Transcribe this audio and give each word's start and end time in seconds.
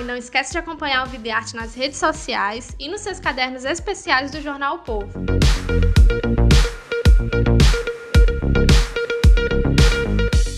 E 0.00 0.02
não 0.02 0.16
esquece 0.16 0.52
de 0.52 0.56
acompanhar 0.58 1.06
o 1.06 1.10
Videarte 1.10 1.54
nas 1.54 1.74
redes 1.74 1.98
sociais 1.98 2.74
e 2.80 2.88
nos 2.88 3.02
seus 3.02 3.20
cadernos 3.20 3.66
especiais 3.66 4.30
do 4.30 4.40
Jornal 4.40 4.76
o 4.76 4.78
Povo. 4.78 5.10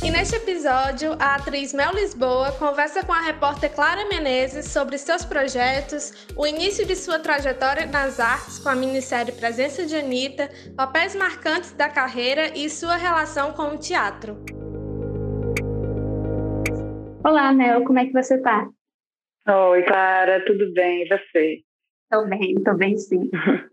E 0.00 0.10
neste 0.12 0.36
episódio, 0.36 1.14
a 1.18 1.34
atriz 1.34 1.74
Mel 1.74 1.92
Lisboa 1.92 2.52
conversa 2.52 3.04
com 3.04 3.12
a 3.12 3.20
repórter 3.20 3.74
Clara 3.74 4.08
Menezes 4.08 4.66
sobre 4.66 4.96
seus 4.96 5.24
projetos, 5.24 6.28
o 6.36 6.46
início 6.46 6.86
de 6.86 6.94
sua 6.94 7.18
trajetória 7.18 7.84
nas 7.86 8.20
artes 8.20 8.60
com 8.60 8.68
a 8.68 8.76
minissérie 8.76 9.32
Presença 9.32 9.84
de 9.84 9.96
Anitta, 9.96 10.48
papéis 10.76 11.16
marcantes 11.16 11.72
da 11.72 11.88
carreira 11.88 12.56
e 12.56 12.70
sua 12.70 12.94
relação 12.94 13.52
com 13.54 13.74
o 13.74 13.76
teatro. 13.76 14.40
Olá, 17.24 17.52
Mel, 17.52 17.82
como 17.82 17.98
é 17.98 18.06
que 18.06 18.12
você 18.12 18.36
está? 18.36 18.68
Oi, 19.48 19.82
Clara, 19.82 20.44
tudo 20.44 20.72
bem? 20.72 21.02
E 21.02 21.08
você? 21.08 21.62
Estou 22.04 22.28
bem, 22.28 22.54
estou 22.54 22.76
bem 22.76 22.96
sim. 22.96 23.30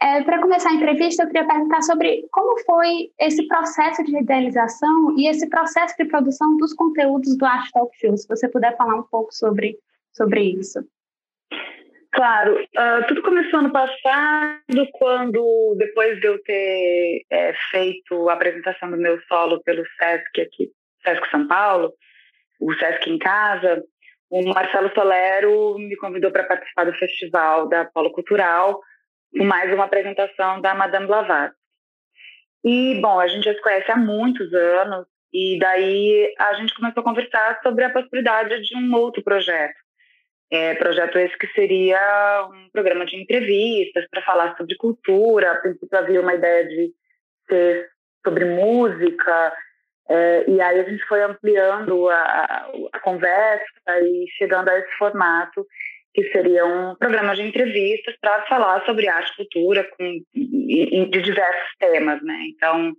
É, 0.00 0.22
Para 0.22 0.40
começar 0.40 0.70
a 0.70 0.74
entrevista, 0.74 1.24
eu 1.24 1.26
queria 1.26 1.44
perguntar 1.44 1.82
sobre 1.82 2.24
como 2.30 2.56
foi 2.60 3.10
esse 3.18 3.44
processo 3.48 4.04
de 4.04 4.16
idealização 4.16 5.18
e 5.18 5.28
esse 5.28 5.48
processo 5.48 5.96
de 5.98 6.04
produção 6.04 6.56
dos 6.56 6.72
conteúdos 6.72 7.36
do 7.36 7.44
Art 7.44 7.68
Talk 7.72 7.90
Show, 7.98 8.16
se 8.16 8.28
você 8.28 8.48
puder 8.48 8.76
falar 8.76 8.94
um 8.94 9.02
pouco 9.02 9.34
sobre, 9.34 9.76
sobre 10.12 10.40
isso. 10.52 10.86
Claro, 12.12 12.62
uh, 12.62 13.06
tudo 13.08 13.22
começou 13.22 13.58
ano 13.58 13.72
passado, 13.72 14.88
quando, 14.92 15.74
depois 15.76 16.20
de 16.20 16.28
eu 16.28 16.40
ter 16.44 17.24
é, 17.28 17.52
feito 17.72 18.28
a 18.28 18.34
apresentação 18.34 18.92
do 18.92 18.96
meu 18.96 19.20
solo 19.22 19.60
pelo 19.64 19.84
SESC 19.98 20.40
aqui, 20.40 20.70
SESC 21.04 21.28
São 21.28 21.48
Paulo, 21.48 21.92
o 22.60 22.72
SESC 22.74 23.10
em 23.10 23.18
Casa, 23.18 23.82
o 24.30 24.42
Marcelo 24.48 24.90
Solero 24.94 25.78
me 25.78 25.96
convidou 25.96 26.30
para 26.30 26.44
participar 26.44 26.84
do 26.84 26.92
festival 26.94 27.68
da 27.68 27.84
Polo 27.84 28.10
Cultural, 28.10 28.80
com 29.36 29.44
mais 29.44 29.72
uma 29.72 29.84
apresentação 29.84 30.60
da 30.60 30.74
Madame 30.74 31.06
Blavatsky. 31.06 31.56
E, 32.64 33.00
bom, 33.00 33.18
a 33.18 33.26
gente 33.28 33.44
já 33.44 33.54
se 33.54 33.60
conhece 33.60 33.90
há 33.90 33.96
muitos 33.96 34.52
anos, 34.52 35.06
e 35.32 35.58
daí 35.58 36.34
a 36.38 36.54
gente 36.54 36.74
começou 36.74 37.00
a 37.00 37.04
conversar 37.04 37.60
sobre 37.62 37.84
a 37.84 37.90
possibilidade 37.90 38.62
de 38.62 38.76
um 38.76 38.94
outro 38.94 39.22
projeto. 39.22 39.76
É, 40.50 40.74
projeto 40.74 41.18
esse 41.18 41.36
que 41.36 41.46
seria 41.48 42.48
um 42.50 42.70
programa 42.70 43.04
de 43.04 43.16
entrevistas 43.16 44.06
para 44.10 44.22
falar 44.22 44.56
sobre 44.56 44.76
cultura. 44.76 45.52
A 45.52 45.56
princípio 45.56 45.98
havia 45.98 46.20
uma 46.20 46.34
ideia 46.34 46.66
de 46.66 46.92
ser 47.48 47.90
sobre 48.24 48.46
música, 48.46 49.54
é, 50.08 50.44
e 50.48 50.60
aí 50.60 50.80
a 50.80 50.84
gente 50.84 51.04
foi 51.04 51.22
ampliando 51.22 52.08
a, 52.08 52.70
a, 52.92 53.00
conversa 53.00 53.64
e 54.02 54.24
chegando 54.38 54.68
a 54.68 54.78
esse 54.78 54.90
formato 54.96 55.66
que 56.14 56.24
seria 56.32 56.64
um 56.64 56.94
programa 56.96 57.36
de 57.36 57.42
entrevistas 57.42 58.16
para 58.20 58.42
falar 58.46 58.84
sobre 58.86 59.08
arte 59.08 59.30
e 59.32 59.36
cultura 59.36 59.84
com, 59.96 60.20
de 60.34 61.22
diversos 61.22 61.76
temas, 61.78 62.22
né? 62.22 62.38
Então, 62.48 62.92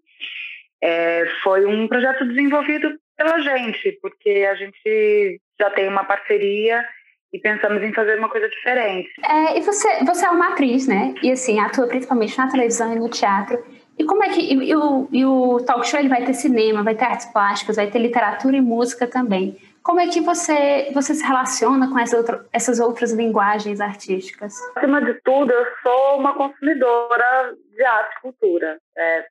é, 0.82 1.26
foi 1.44 1.66
um 1.66 1.88
projeto 1.88 2.26
desenvolvido 2.26 2.96
pela 3.18 3.40
gente, 3.40 3.98
porque 4.02 4.48
a 4.50 4.56
gente 4.56 5.42
já 5.60 5.70
tem 5.72 5.88
uma 5.88 6.06
parceria 6.06 6.86
e 7.34 7.40
pensamos 7.40 7.84
em 7.84 7.94
fazer 7.94 8.18
uma 8.18 8.30
coisa 8.30 8.48
diferente. 8.48 9.10
É, 9.24 9.58
e 9.58 9.62
você, 9.62 10.04
você 10.06 10.26
é 10.26 10.30
uma 10.30 10.50
atriz, 10.50 10.88
né? 10.88 11.14
E 11.22 11.32
assim, 11.32 11.60
atua 11.60 11.88
principalmente 11.88 12.38
na 12.38 12.50
televisão 12.50 12.94
e 12.94 13.00
no 13.00 13.10
teatro. 13.10 13.64
E 14.00 14.06
como 14.06 14.24
é 14.24 14.30
que 14.30 14.40
e, 14.40 14.70
e, 14.70 14.76
o, 14.76 15.10
e 15.12 15.26
o 15.26 15.60
talk 15.66 15.86
show 15.86 16.00
ele 16.00 16.08
vai 16.08 16.24
ter 16.24 16.34
cinema, 16.34 16.82
vai 16.82 16.96
ter 16.96 17.04
artes 17.04 17.26
plásticas, 17.34 17.76
vai 17.76 17.92
ter 17.92 18.00
literatura 18.00 18.56
e 18.56 18.62
música 18.62 19.06
também. 19.06 19.58
Como 19.84 20.00
é 20.00 20.08
que 20.08 20.22
você 20.22 20.90
você 20.94 21.14
se 21.14 21.24
relaciona 21.24 21.90
com 21.90 22.00
essa 22.00 22.16
outra, 22.16 22.46
essas 22.54 22.80
outras 22.80 23.12
linguagens 23.12 23.82
artísticas? 23.82 24.56
Acima 24.78 25.02
de 25.02 25.16
tudo, 25.16 25.52
eu 25.52 25.66
sou 25.84 26.18
uma 26.18 26.34
consumidora 26.34 27.54
de 27.76 27.84
arte 27.84 28.16
e 28.18 28.22
cultura. 28.22 28.80
É, 28.98 29.26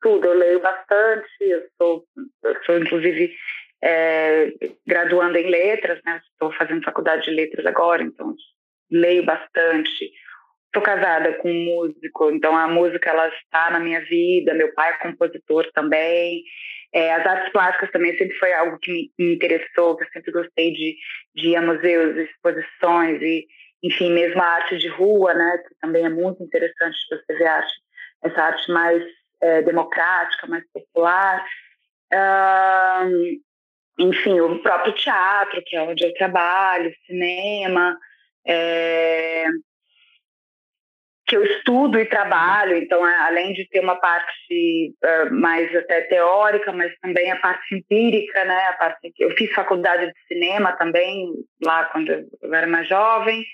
tudo, 0.00 0.26
eu 0.26 0.34
leio 0.34 0.60
bastante, 0.60 1.28
eu 1.40 1.62
sou, 1.76 2.04
eu 2.42 2.64
sou 2.64 2.78
inclusive 2.78 3.34
é, 3.82 4.50
graduando 4.86 5.36
em 5.36 5.50
letras, 5.50 6.00
né? 6.06 6.22
Estou 6.32 6.50
fazendo 6.52 6.84
faculdade 6.84 7.24
de 7.24 7.32
letras 7.32 7.66
agora, 7.66 8.02
então 8.02 8.34
leio 8.90 9.26
bastante 9.26 10.10
Sou 10.74 10.82
casada 10.82 11.32
com 11.34 11.50
um 11.50 11.64
músico, 11.64 12.30
então 12.30 12.56
a 12.56 12.68
música 12.68 13.10
ela 13.10 13.28
está 13.28 13.70
na 13.70 13.80
minha 13.80 14.00
vida. 14.04 14.54
Meu 14.54 14.72
pai 14.74 14.90
é 14.90 14.98
compositor 14.98 15.70
também. 15.72 16.42
É, 16.92 17.14
as 17.14 17.26
artes 17.26 17.52
plásticas 17.52 17.90
também 17.90 18.16
sempre 18.16 18.36
foi 18.38 18.52
algo 18.52 18.78
que 18.78 19.10
me, 19.18 19.34
interessou, 19.34 19.96
que 19.96 20.04
eu 20.04 20.08
sempre 20.12 20.32
gostei 20.32 20.72
de, 20.72 20.96
de 21.34 21.48
ir 21.48 21.56
a 21.56 21.62
museus, 21.62 22.16
exposições 22.16 23.20
e, 23.20 23.46
enfim, 23.82 24.12
mesmo 24.12 24.40
a 24.40 24.46
arte 24.46 24.78
de 24.78 24.88
rua, 24.88 25.34
né, 25.34 25.58
que 25.66 25.74
também 25.80 26.04
é 26.04 26.08
muito 26.08 26.42
interessante 26.42 26.96
você 27.10 27.34
ver 27.34 27.46
arte, 27.46 27.72
essa 28.24 28.42
arte 28.42 28.70
mais 28.70 29.02
é, 29.42 29.62
democrática, 29.62 30.46
mais 30.46 30.64
popular. 30.72 31.44
enfim, 33.98 34.40
o 34.40 34.62
próprio 34.62 34.94
teatro, 34.94 35.62
que 35.66 35.76
é 35.76 35.82
onde 35.82 36.04
eu 36.04 36.14
trabalho, 36.14 36.94
cinema. 37.06 37.98
É, 38.46 39.46
que 41.26 41.36
eu 41.36 41.44
estudo 41.44 41.98
e 41.98 42.06
trabalho, 42.06 42.76
então 42.76 43.04
além 43.04 43.52
de 43.52 43.68
ter 43.68 43.80
uma 43.80 43.96
parte 43.96 44.94
uh, 45.04 45.34
mais 45.34 45.74
até 45.74 46.02
teórica, 46.02 46.72
mas 46.72 46.96
também 47.00 47.32
a 47.32 47.36
parte 47.36 47.74
empírica, 47.74 48.44
né? 48.44 48.68
A 48.68 48.72
parte 48.74 49.12
eu 49.18 49.30
fiz 49.32 49.52
faculdade 49.52 50.06
de 50.06 50.26
cinema 50.28 50.72
também 50.72 51.32
lá 51.62 51.86
quando 51.86 52.12
eu 52.12 52.54
era 52.54 52.66
mais 52.66 52.88
jovem. 52.88 53.44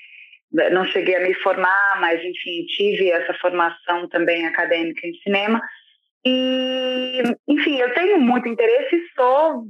Não 0.70 0.84
cheguei 0.84 1.16
a 1.16 1.20
me 1.20 1.32
formar, 1.34 1.98
mas 1.98 2.22
enfim 2.22 2.66
tive 2.66 3.10
essa 3.10 3.32
formação 3.34 4.06
também 4.08 4.46
acadêmica 4.46 5.06
em 5.06 5.14
cinema. 5.22 5.62
E 6.26 7.22
enfim 7.48 7.80
eu 7.80 7.94
tenho 7.94 8.20
muito 8.20 8.48
interesse 8.48 8.96
e 8.96 9.08
sou 9.14 9.64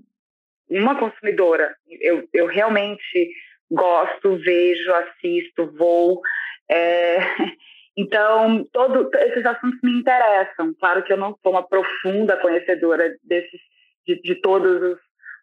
uma 0.68 0.98
consumidora. 0.98 1.72
Eu, 2.00 2.28
eu 2.32 2.46
realmente 2.46 3.30
gosto, 3.70 4.36
vejo, 4.38 4.92
assisto, 4.92 5.72
vou. 5.78 6.20
É, 6.68 7.18
Então, 7.96 8.64
todos 8.72 9.12
esses 9.14 9.44
assuntos 9.44 9.78
me 9.82 10.00
interessam. 10.00 10.74
Claro 10.78 11.02
que 11.02 11.12
eu 11.12 11.16
não 11.16 11.36
sou 11.42 11.52
uma 11.52 11.66
profunda 11.66 12.36
conhecedora 12.38 13.14
desses, 13.22 13.60
de, 14.06 14.20
de 14.22 14.34
todos 14.36 14.82
os, 14.82 14.98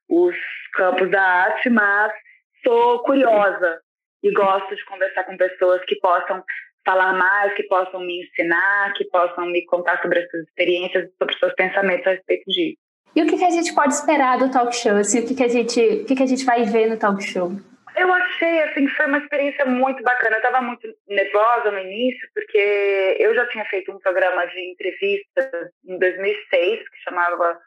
os 0.09 0.35
campos 0.73 1.09
da 1.11 1.21
arte, 1.21 1.69
mas 1.69 2.11
sou 2.63 2.99
curiosa 3.03 3.79
e 4.23 4.31
gosto 4.31 4.75
de 4.75 4.83
conversar 4.85 5.23
com 5.25 5.37
pessoas 5.37 5.83
que 5.85 5.95
possam 5.97 6.43
falar 6.85 7.13
mais, 7.13 7.53
que 7.53 7.63
possam 7.63 7.99
me 7.99 8.23
ensinar, 8.23 8.93
que 8.93 9.05
possam 9.05 9.45
me 9.45 9.63
contar 9.65 10.01
sobre 10.01 10.19
as 10.19 10.29
suas 10.29 10.43
experiências, 10.43 11.09
sobre 11.17 11.33
os 11.35 11.39
seus 11.39 11.53
pensamentos 11.53 12.07
a 12.07 12.11
respeito 12.11 12.45
disso. 12.47 12.77
E 13.15 13.23
o 13.23 13.27
que, 13.27 13.37
que 13.37 13.45
a 13.45 13.49
gente 13.49 13.73
pode 13.73 13.93
esperar 13.93 14.37
do 14.37 14.51
talk 14.51 14.75
show? 14.75 14.95
Assim, 14.95 15.19
o 15.19 15.27
que, 15.27 15.35
que, 15.35 15.43
a 15.43 15.47
gente, 15.47 15.79
o 15.79 16.05
que, 16.05 16.15
que 16.15 16.23
a 16.23 16.27
gente 16.27 16.45
vai 16.45 16.63
ver 16.63 16.87
no 16.87 16.97
talk 16.97 17.21
show? 17.23 17.51
Eu 17.99 18.13
achei 18.13 18.61
assim 18.63 18.85
que 18.85 18.93
foi 18.95 19.07
uma 19.07 19.17
experiência 19.17 19.65
muito 19.65 20.01
bacana. 20.03 20.35
Eu 20.35 20.41
estava 20.41 20.61
muito 20.61 20.87
nervosa 21.07 21.71
no 21.71 21.79
início 21.79 22.29
porque 22.33 23.17
eu 23.19 23.35
já 23.35 23.45
tinha 23.47 23.65
feito 23.65 23.91
um 23.91 23.99
programa 23.99 24.45
de 24.45 24.71
entrevistas 24.71 25.71
em 25.85 25.99
2006 25.99 26.89
que 26.89 26.97
chamava 27.03 27.59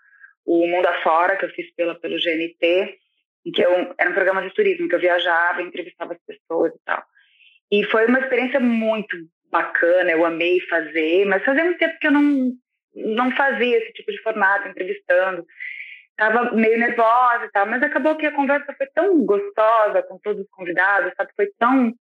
o 0.47 0.67
Mundo 0.67 0.87
Afora, 0.87 1.37
que 1.37 1.45
eu 1.45 1.51
fiz 1.51 1.71
pela 1.75 1.95
pelo 2.01 2.17
GNT, 2.17 2.99
em 3.45 3.53
que 3.53 3.63
eu, 3.63 3.95
era 3.99 4.11
um 4.11 4.15
programa 4.15 4.43
de 4.43 4.55
turismo 4.55 4.89
que 4.89 4.95
eu 4.95 5.01
viajava, 5.01 5.63
entrevistava 5.63 6.15
as 6.15 6.21
pessoas 6.27 6.73
e 6.75 6.85
tal. 6.85 7.03
E 7.71 7.85
foi 7.85 8.07
uma 8.07 8.21
experiência 8.21 8.59
muito 8.59 9.17
bacana. 9.51 10.11
Eu 10.11 10.25
amei 10.25 10.61
fazer, 10.61 11.27
mas 11.27 11.45
fazia 11.45 11.65
muito 11.65 11.79
tempo 11.79 11.99
que 12.01 12.07
eu 12.07 12.13
não 12.13 12.53
não 12.95 13.31
fazia 13.33 13.79
esse 13.79 13.93
tipo 13.95 14.13
de 14.13 14.21
formato, 14.23 14.69
entrevistando 14.69 15.47
estava 16.23 16.53
meio 16.53 16.79
nervosa 16.79 17.47
e 17.47 17.51
tal, 17.51 17.67
mas 17.67 17.83
acabou 17.83 18.17
que 18.17 18.27
a 18.27 18.35
conversa 18.35 18.75
foi 18.77 18.87
tão 18.89 19.25
gostosa 19.25 20.03
com 20.03 20.19
todos 20.19 20.43
os 20.43 20.51
convidados, 20.51 21.13
sabe? 21.17 21.33
Foi 21.37 21.49
tão 21.59 21.93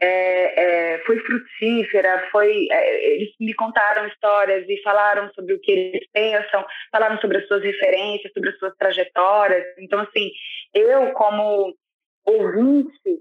é, 0.00 0.94
é, 0.94 0.98
foi 1.04 1.18
frutífera, 1.20 2.28
foi, 2.30 2.68
é, 2.70 3.14
eles 3.14 3.30
me 3.40 3.52
contaram 3.54 4.06
histórias 4.06 4.64
e 4.68 4.80
falaram 4.82 5.28
sobre 5.34 5.54
o 5.54 5.60
que 5.60 5.72
eles 5.72 6.06
pensam, 6.12 6.64
falaram 6.92 7.18
sobre 7.20 7.38
as 7.38 7.48
suas 7.48 7.62
referências, 7.62 8.32
sobre 8.32 8.50
as 8.50 8.58
suas 8.58 8.74
trajetórias. 8.76 9.64
Então, 9.78 10.00
assim, 10.00 10.30
eu, 10.72 11.12
como 11.12 11.74
ouvinte, 12.24 13.20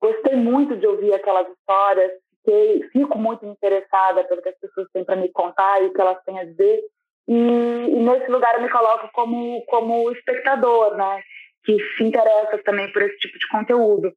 gostei 0.00 0.36
muito 0.36 0.76
de 0.76 0.86
ouvir 0.86 1.14
aquelas 1.14 1.48
histórias, 1.48 2.12
fiquei, 2.44 2.82
fico 2.90 3.18
muito 3.18 3.46
interessada 3.46 4.24
pelo 4.24 4.42
que 4.42 4.50
as 4.50 4.58
pessoas 4.58 4.86
têm 4.92 5.04
para 5.04 5.16
me 5.16 5.30
contar 5.32 5.82
e 5.82 5.86
o 5.86 5.94
que 5.94 6.00
elas 6.00 6.22
têm 6.24 6.38
a 6.38 6.44
dizer. 6.44 6.82
E, 7.28 7.34
e, 7.34 8.00
nesse 8.00 8.30
lugar 8.30 8.54
eu 8.54 8.62
me 8.62 8.70
coloco 8.70 9.10
como, 9.12 9.62
como 9.66 10.10
espectador, 10.12 10.96
né? 10.96 11.20
Que 11.64 11.76
se 11.96 12.04
interessa 12.04 12.58
também 12.64 12.90
por 12.90 13.02
esse 13.02 13.18
tipo 13.18 13.38
de 13.38 13.46
conteúdo. 13.48 14.12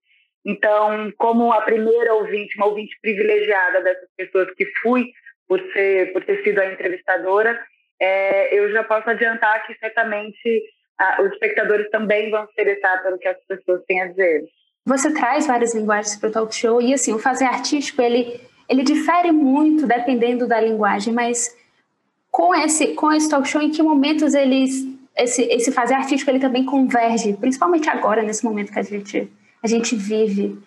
Então, 0.45 1.11
como 1.17 1.51
a 1.51 1.61
primeira 1.61 2.13
ouvinte, 2.15 2.55
uma 2.57 2.67
ouvinte 2.67 2.97
privilegiada 3.01 3.81
dessas 3.81 4.09
pessoas 4.15 4.49
que 4.55 4.65
fui 4.81 5.11
por 5.47 5.59
ser, 5.73 6.13
por 6.13 6.23
ter 6.23 6.41
sido 6.43 6.59
a 6.59 6.71
entrevistadora, 6.71 7.61
é, 7.99 8.57
eu 8.57 8.71
já 8.71 8.83
posso 8.83 9.09
adiantar 9.09 9.67
que 9.67 9.75
certamente 9.75 10.63
ah, 10.97 11.21
os 11.21 11.31
espectadores 11.33 11.89
também 11.89 12.31
vão 12.31 12.45
se 12.45 12.53
interessar 12.53 13.03
pelo 13.03 13.19
que 13.19 13.27
as 13.27 13.37
pessoas 13.45 13.83
têm 13.85 14.01
a 14.01 14.07
dizer. 14.07 14.45
Você 14.85 15.13
traz 15.13 15.45
várias 15.45 15.75
linguagens 15.75 16.15
para 16.15 16.29
o 16.29 16.31
talk 16.31 16.55
show 16.55 16.81
e 16.81 16.93
assim 16.93 17.13
o 17.13 17.19
fazer 17.19 17.45
artístico 17.45 18.01
ele 18.01 18.39
ele 18.69 18.83
difere 18.83 19.33
muito 19.33 19.85
dependendo 19.85 20.47
da 20.47 20.59
linguagem, 20.59 21.13
mas 21.13 21.53
com 22.31 22.55
esse 22.55 22.95
com 22.95 23.11
esse 23.11 23.29
talk 23.29 23.47
show 23.47 23.61
em 23.61 23.69
que 23.69 23.83
momentos 23.83 24.33
eles 24.33 24.87
esse 25.17 25.43
esse 25.43 25.71
fazer 25.71 25.93
artístico 25.93 26.31
ele 26.31 26.39
também 26.39 26.65
converge, 26.65 27.33
principalmente 27.33 27.89
agora 27.89 28.23
nesse 28.23 28.43
momento 28.43 28.71
que 28.71 28.79
a 28.79 28.83
gente 28.83 29.31
a 29.61 29.67
gente 29.67 29.95
vive? 29.95 30.57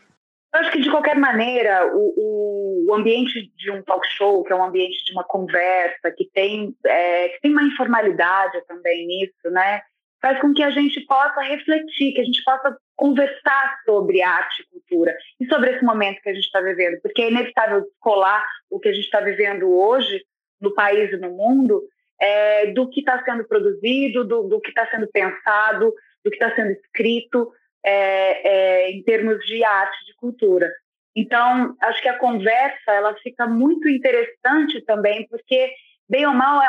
Eu 0.55 0.61
acho 0.61 0.71
que, 0.71 0.81
de 0.81 0.89
qualquer 0.89 1.17
maneira, 1.17 1.91
o, 1.93 2.87
o 2.87 2.95
ambiente 2.95 3.51
de 3.57 3.73
um 3.73 3.83
talk 3.83 4.07
show, 4.07 4.45
que 4.45 4.53
é 4.53 4.57
um 4.57 4.63
ambiente 4.63 5.05
de 5.05 5.13
uma 5.13 5.25
conversa, 5.25 6.13
que 6.17 6.31
tem, 6.33 6.73
é, 6.87 7.29
que 7.31 7.41
tem 7.41 7.51
uma 7.51 7.65
informalidade 7.65 8.65
também 8.69 9.05
nisso, 9.05 9.51
né? 9.51 9.83
Faz 10.23 10.41
com 10.41 10.55
que 10.55 10.63
a 10.63 10.71
gente 10.71 11.01
possa 11.07 11.41
refletir, 11.41 12.13
que 12.13 12.21
a 12.21 12.25
gente 12.25 12.43
possa 12.45 12.77
conversar 12.95 13.81
sobre 13.85 14.23
arte 14.23 14.63
e 14.63 14.67
cultura 14.71 15.13
e 15.41 15.47
sobre 15.47 15.73
esse 15.73 15.85
momento 15.85 16.23
que 16.23 16.31
a 16.31 16.35
gente 16.35 16.45
está 16.45 16.61
vivendo, 16.61 17.01
porque 17.03 17.23
é 17.23 17.31
inevitável 17.31 17.81
descolar 17.81 18.47
o 18.71 18.79
que 18.79 18.89
a 18.89 18.93
gente 18.93 19.05
está 19.05 19.21
vivendo 19.21 19.69
hoje 19.69 20.25
no 20.65 20.75
país 20.75 21.13
e 21.13 21.17
no 21.17 21.31
mundo 21.31 21.83
é, 22.21 22.67
do 22.73 22.89
que 22.89 23.01
está 23.01 23.23
sendo 23.25 23.45
produzido, 23.45 24.25
do, 24.25 24.43
do 24.45 24.61
que 24.61 24.71
está 24.71 24.89
sendo 24.91 25.07
pensado, 25.09 25.93
do 26.25 26.31
que 26.31 26.37
está 26.37 26.55
sendo 26.55 26.73
escrito, 26.73 27.53
é, 27.85 28.49
é, 28.49 28.91
em 28.91 29.03
termos 29.03 29.45
de 29.45 29.63
arte, 29.63 30.07
de 30.07 30.15
cultura. 30.17 30.71
Então, 31.17 31.77
acho 31.81 32.03
que 32.03 32.09
a 32.09 32.19
conversa 32.19 32.91
ela 32.91 33.15
fica 33.17 33.47
muito 33.47 33.89
interessante 33.89 34.81
também, 34.85 35.27
porque, 35.29 35.71
bem 36.09 36.27
ou 36.27 36.35
mal, 36.35 36.61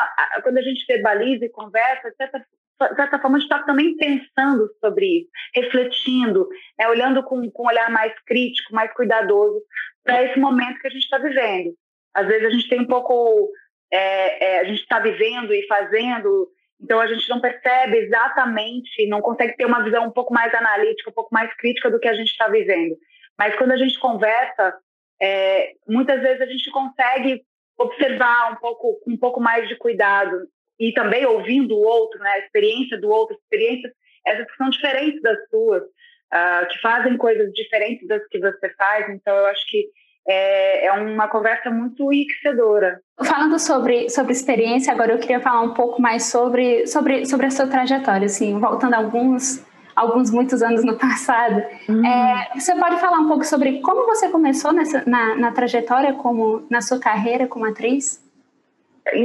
quando 0.42 0.58
a 0.58 0.62
gente 0.62 0.84
verbaliza 0.86 1.46
e 1.46 1.48
conversa, 1.48 2.10
de 2.10 2.16
certa, 2.16 2.38
de 2.38 2.96
certa 2.96 3.18
forma, 3.18 3.38
a 3.38 3.40
gente 3.40 3.50
está 3.50 3.64
também 3.64 3.96
pensando 3.96 4.70
sobre 4.80 5.20
isso, 5.20 5.30
refletindo, 5.54 6.48
né, 6.78 6.86
olhando 6.88 7.24
com, 7.24 7.50
com 7.50 7.64
um 7.64 7.66
olhar 7.66 7.90
mais 7.90 8.12
crítico, 8.24 8.74
mais 8.74 8.92
cuidadoso 8.92 9.60
para 10.04 10.22
esse 10.22 10.38
momento 10.38 10.78
que 10.78 10.86
a 10.86 10.90
gente 10.90 11.02
está 11.02 11.18
vivendo. 11.18 11.74
Às 12.14 12.26
vezes 12.28 12.46
a 12.46 12.50
gente 12.50 12.68
tem 12.68 12.80
um 12.80 12.86
pouco. 12.86 13.50
É, 13.92 14.44
é, 14.44 14.60
a 14.60 14.64
gente 14.64 14.80
está 14.80 14.98
vivendo 14.98 15.54
e 15.54 15.66
fazendo 15.66 16.48
então 16.80 17.00
a 17.00 17.06
gente 17.06 17.28
não 17.28 17.40
percebe 17.40 17.96
exatamente, 17.98 19.06
não 19.08 19.20
consegue 19.20 19.56
ter 19.56 19.64
uma 19.64 19.82
visão 19.82 20.06
um 20.06 20.10
pouco 20.10 20.32
mais 20.32 20.52
analítica, 20.54 21.10
um 21.10 21.14
pouco 21.14 21.32
mais 21.32 21.54
crítica 21.56 21.90
do 21.90 21.98
que 21.98 22.08
a 22.08 22.14
gente 22.14 22.30
está 22.30 22.48
vivendo. 22.48 22.96
Mas 23.38 23.56
quando 23.56 23.72
a 23.72 23.76
gente 23.76 23.98
conversa, 23.98 24.76
é, 25.20 25.72
muitas 25.88 26.20
vezes 26.20 26.40
a 26.40 26.46
gente 26.46 26.70
consegue 26.70 27.42
observar 27.78 28.52
um 28.52 28.56
pouco, 28.56 29.00
um 29.06 29.16
pouco 29.16 29.40
mais 29.40 29.68
de 29.68 29.76
cuidado 29.76 30.48
e 30.78 30.92
também 30.92 31.24
ouvindo 31.24 31.74
o 31.74 31.82
outro, 31.82 32.20
né, 32.20 32.30
a 32.30 32.38
experiência 32.40 32.98
do 32.98 33.08
outro, 33.08 33.36
experiências 33.36 33.92
essas 34.26 34.46
que 34.50 34.56
são 34.56 34.68
diferentes 34.68 35.22
das 35.22 35.38
suas, 35.48 35.82
uh, 35.82 36.66
que 36.68 36.78
fazem 36.80 37.16
coisas 37.16 37.50
diferentes 37.52 38.06
das 38.06 38.26
que 38.28 38.38
você 38.38 38.68
faz. 38.74 39.08
Então 39.10 39.34
eu 39.34 39.46
acho 39.46 39.66
que 39.66 39.86
é, 40.26 40.86
é 40.86 40.92
uma 40.92 41.28
conversa 41.28 41.70
muito 41.70 42.12
enriquecedora. 42.12 43.00
Falando 43.24 43.58
sobre, 43.58 44.10
sobre 44.10 44.32
experiência, 44.32 44.92
agora 44.92 45.12
eu 45.12 45.18
queria 45.18 45.40
falar 45.40 45.62
um 45.62 45.72
pouco 45.74 46.02
mais 46.02 46.26
sobre, 46.26 46.86
sobre, 46.86 47.24
sobre 47.26 47.46
a 47.46 47.50
sua 47.50 47.66
trajetória, 47.66 48.26
assim, 48.26 48.58
voltando 48.58 48.94
alguns, 48.94 49.64
alguns 49.94 50.30
muitos 50.30 50.62
anos 50.62 50.84
no 50.84 50.96
passado. 50.98 51.62
Hum. 51.88 52.04
É, 52.04 52.50
você 52.54 52.74
pode 52.74 52.98
falar 52.98 53.18
um 53.18 53.28
pouco 53.28 53.44
sobre 53.44 53.80
como 53.80 54.06
você 54.06 54.28
começou 54.28 54.72
nessa, 54.72 55.04
na, 55.06 55.36
na 55.36 55.52
trajetória, 55.52 56.12
como 56.14 56.66
na 56.68 56.80
sua 56.80 56.98
carreira 56.98 57.46
como 57.46 57.66
atriz? 57.66 58.24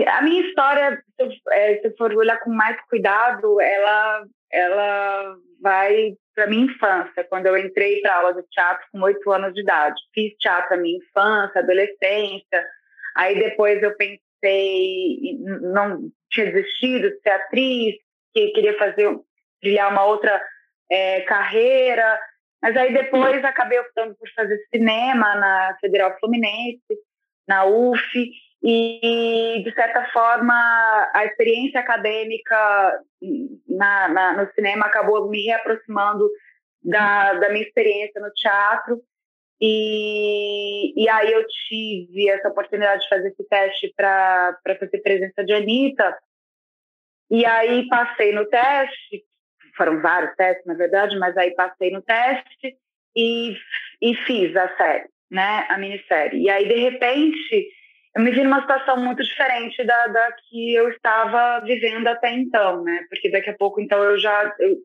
A 0.08 0.22
minha 0.22 0.42
história, 0.46 1.02
se 1.16 1.24
eu, 1.24 1.54
é, 1.54 1.78
se 1.78 1.88
eu 1.88 1.96
for 1.98 2.14
olhar 2.14 2.40
com 2.40 2.52
mais 2.52 2.80
cuidado, 2.88 3.60
ela, 3.60 4.24
ela 4.52 5.36
vai 5.62 6.16
para 6.34 6.48
minha 6.48 6.66
infância, 6.66 7.24
quando 7.26 7.46
eu 7.48 7.58
entrei 7.58 8.02
para 8.02 8.16
aula 8.16 8.34
de 8.34 8.44
teatro 8.50 8.86
com 8.92 9.02
oito 9.02 9.32
anos 9.32 9.54
de 9.54 9.62
idade. 9.62 10.02
Fiz 10.14 10.34
teatro 10.38 10.76
na 10.76 10.82
minha 10.82 10.98
infância, 10.98 11.60
adolescência. 11.62 12.68
Aí 13.16 13.38
depois 13.38 13.82
eu 13.84 13.96
pensei, 13.96 15.38
não 15.62 16.10
tinha 16.30 16.52
desistido 16.52 17.10
de 17.10 17.20
ser 17.22 17.30
atriz, 17.32 17.96
que 18.34 18.52
queria 18.52 18.78
fazer, 18.78 19.14
trilhar 19.62 19.92
uma 19.92 20.06
outra 20.06 20.42
é, 20.90 21.22
carreira. 21.22 22.20
Mas 22.62 22.78
aí 22.78 22.94
depois 22.94 23.44
acabei 23.44 23.80
optando 23.80 24.16
por 24.16 24.30
fazer 24.34 24.58
cinema 24.74 25.36
na 25.36 25.78
Federal 25.82 26.18
Fluminense, 26.20 26.82
na 27.48 27.66
UF, 27.66 28.32
e 28.64 29.64
de 29.64 29.74
certa 29.74 30.06
forma 30.12 30.54
a 31.14 31.26
experiência 31.26 31.80
acadêmica 31.80 33.02
na, 33.68 34.08
na, 34.08 34.44
no 34.44 34.54
cinema 34.54 34.86
acabou 34.86 35.28
me 35.30 35.44
reaproximando 35.44 36.30
da, 36.84 37.34
da 37.34 37.50
minha 37.50 37.66
experiência 37.66 38.22
no 38.22 38.32
teatro. 38.34 39.02
E, 39.60 40.94
e 40.96 41.10
aí 41.10 41.32
eu 41.32 41.46
tive 41.48 42.30
essa 42.30 42.50
oportunidade 42.50 43.04
de 43.04 43.10
fazer 43.10 43.30
esse 43.30 43.44
teste 43.48 43.94
para 43.96 44.58
fazer 44.80 45.00
presença 45.00 45.44
de 45.44 45.54
Anitta. 45.54 46.18
E 47.30 47.46
aí 47.46 47.88
passei 47.88 48.32
no 48.32 48.46
teste 48.48 49.24
foram 49.76 50.02
vários 50.02 50.36
testes 50.36 50.66
na 50.66 50.74
verdade 50.74 51.18
mas 51.18 51.36
aí 51.38 51.52
passei 51.56 51.92
no 51.92 52.02
teste 52.02 52.76
e, 53.16 53.56
e 54.02 54.16
fiz 54.26 54.54
a 54.56 54.76
série 54.76 55.10
né 55.30 55.66
a 55.70 55.78
minissérie. 55.78 56.44
E 56.44 56.50
aí 56.50 56.68
de 56.68 56.76
repente 56.76 57.72
eu 58.16 58.22
me 58.22 58.32
vi 58.32 58.44
numa 58.44 58.62
situação 58.62 58.98
muito 58.98 59.24
diferente 59.24 59.84
da, 59.86 60.08
da 60.08 60.32
que 60.34 60.74
eu 60.74 60.90
estava 60.90 61.62
vivendo 61.62 62.08
até 62.08 62.34
então, 62.34 62.84
né? 62.84 63.06
Porque 63.10 63.30
daqui 63.32 63.50
a 63.50 63.58
pouco, 63.58 63.80
então, 63.80 64.04
eu 64.04 64.20
já 64.20 64.54
eu, 64.60 64.78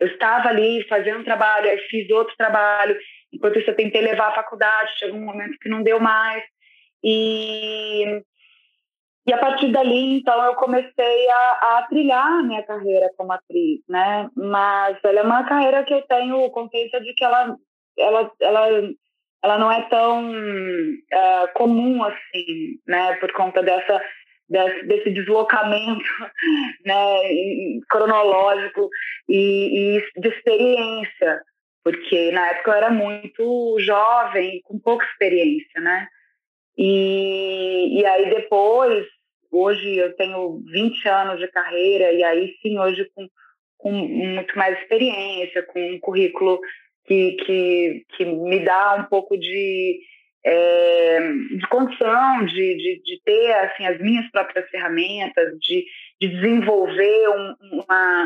eu 0.00 0.08
estava 0.08 0.48
ali 0.48 0.86
fazendo 0.88 1.24
trabalho, 1.24 1.70
aí 1.70 1.78
fiz 1.88 2.10
outro 2.10 2.36
trabalho, 2.36 2.98
enquanto 3.32 3.58
isso 3.58 3.70
eu 3.70 3.76
tentei 3.76 4.00
levar 4.00 4.28
a 4.28 4.34
faculdade, 4.34 4.98
chegou 4.98 5.18
um 5.18 5.24
momento 5.24 5.56
que 5.60 5.68
não 5.68 5.82
deu 5.82 6.00
mais, 6.00 6.42
e, 7.04 8.22
e 9.26 9.32
a 9.32 9.38
partir 9.38 9.70
dali, 9.70 10.16
então, 10.18 10.42
eu 10.44 10.54
comecei 10.56 11.30
a, 11.30 11.78
a 11.78 11.86
trilhar 11.88 12.26
a 12.26 12.42
minha 12.42 12.62
carreira 12.64 13.08
como 13.16 13.32
atriz, 13.32 13.80
né? 13.88 14.28
Mas 14.36 14.98
ela 15.04 15.20
é 15.20 15.22
uma 15.22 15.44
carreira 15.44 15.84
que 15.84 15.94
eu 15.94 16.02
tenho 16.02 16.50
consciência 16.50 17.00
de 17.00 17.14
que 17.14 17.24
ela, 17.24 17.56
ela, 17.96 18.32
ela 18.40 18.90
ela 19.42 19.58
não 19.58 19.70
é 19.70 19.82
tão 19.88 20.30
uh, 20.30 21.52
comum 21.54 22.02
assim, 22.04 22.78
né, 22.86 23.14
por 23.16 23.32
conta 23.32 23.62
dessa 23.62 24.00
desse, 24.48 24.86
desse 24.86 25.10
deslocamento, 25.10 26.04
né, 26.84 27.20
cronológico 27.88 28.88
e, 29.28 29.96
e, 29.96 30.20
de 30.20 30.28
experiência, 30.28 31.42
porque 31.82 32.30
na 32.32 32.48
época 32.48 32.70
eu 32.70 32.74
era 32.74 32.90
muito 32.90 33.76
jovem, 33.80 34.60
com 34.64 34.78
pouca 34.78 35.04
experiência, 35.06 35.80
né, 35.80 36.06
e, 36.76 38.00
e 38.00 38.06
aí 38.06 38.30
depois, 38.30 39.06
hoje 39.50 39.96
eu 39.96 40.14
tenho 40.16 40.62
20 40.70 41.08
anos 41.08 41.38
de 41.38 41.48
carreira 41.48 42.12
e 42.12 42.22
aí 42.22 42.54
sim 42.62 42.78
hoje 42.78 43.10
com, 43.14 43.28
com 43.78 43.92
muito 43.92 44.56
mais 44.56 44.78
experiência, 44.78 45.62
com 45.64 45.80
um 45.80 45.98
currículo 46.00 46.60
que, 47.06 47.32
que, 47.32 48.04
que 48.16 48.24
me 48.24 48.64
dá 48.64 48.94
um 48.94 49.04
pouco 49.04 49.36
de, 49.36 50.00
é, 50.44 51.20
de 51.56 51.66
condição 51.68 52.44
de, 52.44 52.76
de, 52.76 53.02
de, 53.04 53.20
ter 53.24 53.52
assim, 53.52 53.86
as 53.86 53.98
minhas 54.00 54.30
próprias 54.30 54.68
ferramentas, 54.70 55.58
de, 55.60 55.84
de 56.20 56.28
desenvolver 56.28 57.28
um, 57.28 57.54
uma, 57.72 58.24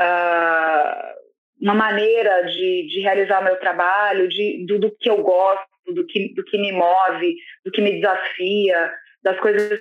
uh, 0.00 1.14
uma 1.60 1.74
maneira 1.74 2.44
de, 2.44 2.86
de 2.88 3.00
realizar 3.00 3.40
o 3.40 3.44
meu 3.44 3.56
trabalho, 3.56 4.28
de, 4.28 4.64
do, 4.66 4.78
do 4.78 4.96
que 4.98 5.10
eu 5.10 5.22
gosto, 5.22 5.66
do 5.94 6.06
que, 6.06 6.34
do 6.34 6.44
que 6.44 6.58
me 6.58 6.72
move, 6.72 7.36
do 7.64 7.70
que 7.70 7.80
me 7.80 7.92
desafia, 7.92 8.92
das 9.22 9.38
coisas 9.40 9.80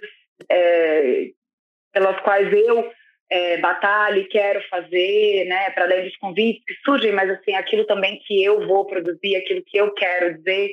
é, 0.50 1.28
pelas 1.94 2.20
quais 2.22 2.52
eu 2.52 2.90
é, 3.30 3.60
e 4.16 4.24
quero 4.26 4.62
fazer, 4.70 5.46
né, 5.46 5.70
para 5.72 5.84
além 5.84 6.06
dos 6.06 6.16
convites 6.18 6.64
que 6.66 6.74
surgem, 6.86 7.12
mas 7.12 7.30
assim, 7.30 7.54
aquilo 7.56 7.86
também 7.86 8.20
que 8.26 8.44
eu 8.44 8.66
vou 8.68 8.86
produzir, 8.86 9.36
aquilo 9.36 9.64
que 9.64 9.78
eu 9.78 9.94
quero 9.94 10.38
dizer. 10.38 10.72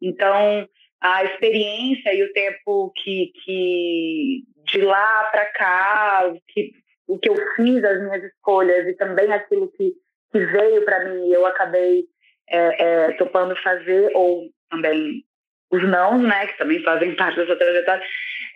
Então, 0.00 0.68
a 1.00 1.24
experiência 1.24 2.14
e 2.14 2.22
o 2.22 2.32
tempo 2.32 2.92
que, 2.96 3.32
que 3.44 4.42
de 4.64 4.80
lá 4.80 5.24
para 5.24 5.46
cá, 5.46 6.32
o 6.32 6.40
que, 6.48 6.72
o 7.06 7.18
que 7.18 7.28
eu 7.28 7.36
fiz, 7.56 7.82
as 7.82 8.00
minhas 8.02 8.24
escolhas 8.24 8.86
e 8.86 8.94
também 8.94 9.32
aquilo 9.32 9.70
que, 9.72 9.92
que 10.32 10.38
veio 10.46 10.84
para 10.84 11.04
mim 11.04 11.30
eu 11.30 11.46
acabei 11.46 12.04
é, 12.48 12.82
é, 12.82 13.12
topando 13.12 13.56
fazer, 13.56 14.10
ou 14.14 14.48
também 14.70 15.24
os 15.70 15.82
não, 15.82 16.18
né, 16.18 16.46
que 16.46 16.58
também 16.58 16.82
fazem 16.82 17.14
parte 17.14 17.36
dessa 17.36 17.56
trajetória, 17.56 18.04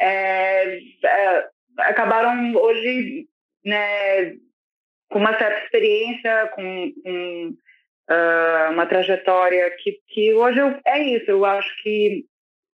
é, 0.00 0.78
é, 1.04 1.48
acabaram 1.78 2.54
hoje 2.54 3.26
né, 3.64 4.32
com 5.10 5.18
uma 5.18 5.36
certa 5.36 5.64
experiência, 5.64 6.50
com, 6.54 6.92
com 7.02 7.48
uh, 8.10 8.72
uma 8.72 8.86
trajetória 8.86 9.70
que, 9.78 9.98
que 10.08 10.34
hoje 10.34 10.58
eu, 10.58 10.80
é 10.86 10.98
isso, 11.00 11.30
eu 11.30 11.44
acho 11.44 11.70
que 11.82 12.24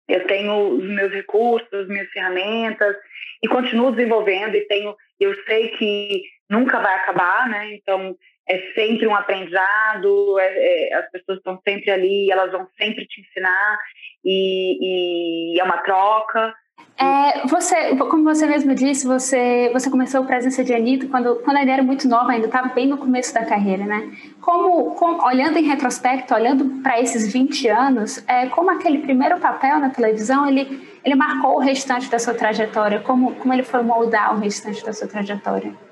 eu 0.09 0.27
tenho 0.27 0.77
os 0.77 0.85
meus 0.85 1.13
recursos, 1.13 1.73
as 1.73 1.89
minhas 1.89 2.09
ferramentas 2.11 2.97
e 3.43 3.49
continuo 3.49 3.91
desenvolvendo 3.91 4.55
e 4.55 4.67
tenho, 4.67 4.95
eu 5.19 5.35
sei 5.45 5.69
que 5.77 6.23
nunca 6.49 6.79
vai 6.79 6.95
acabar, 6.95 7.49
né? 7.49 7.75
Então 7.75 8.17
é 8.49 8.73
sempre 8.75 9.07
um 9.07 9.15
aprendizado, 9.15 10.39
é, 10.39 10.91
é, 10.91 10.95
as 10.95 11.11
pessoas 11.11 11.39
estão 11.39 11.61
sempre 11.67 11.91
ali, 11.91 12.31
elas 12.31 12.53
vão 12.53 12.69
sempre 12.79 13.05
te 13.07 13.21
ensinar 13.21 13.79
e, 14.25 15.57
e 15.57 15.61
é 15.61 15.65
uma 15.65 15.79
troca. 15.79 16.55
É, 16.99 17.47
você, 17.47 17.95
como 17.97 18.25
você 18.25 18.47
mesmo 18.47 18.75
disse, 18.75 19.07
você, 19.07 19.71
você 19.71 19.91
começou 19.91 20.23
a 20.23 20.25
presença 20.25 20.65
de 20.65 20.73
Anitta 20.73 21.07
quando, 21.09 21.37
quando 21.37 21.59
ainda 21.59 21.73
era 21.73 21.83
muito 21.83 22.09
nova, 22.09 22.33
ainda 22.33 22.47
estava 22.47 22.69
bem 22.69 22.87
no 22.87 22.97
começo 22.97 23.35
da 23.35 23.45
carreira, 23.45 23.85
né? 23.85 24.11
Como, 24.41 24.93
como 24.93 25.23
olhando 25.23 25.59
em 25.59 25.63
retrospecto, 25.63 26.35
olhando 26.35 26.83
para 26.83 26.99
esses 27.01 27.31
20 27.31 27.69
anos, 27.69 28.25
é, 28.27 28.47
como 28.47 28.71
aquele 28.71 28.99
primeiro 28.99 29.39
papel 29.39 29.79
na 29.79 29.91
televisão, 29.91 30.49
ele, 30.49 30.89
ele 31.05 31.15
marcou 31.15 31.57
o 31.57 31.61
restante 31.61 32.09
da 32.09 32.19
sua 32.19 32.33
trajetória? 32.33 33.01
Como, 33.01 33.35
como 33.35 33.53
ele 33.53 33.63
foi 33.63 33.83
moldar 33.83 34.35
o 34.35 34.39
restante 34.39 34.83
da 34.83 34.95
sua 34.95 35.07
trajetória? 35.07 35.86